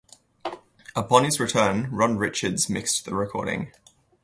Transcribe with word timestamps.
Upon 0.95 1.25
his 1.25 1.39
return, 1.39 1.87
Ron 1.91 2.17
Richards 2.17 2.67
mixed 2.67 3.05
the 3.05 3.13
recording. 3.13 3.71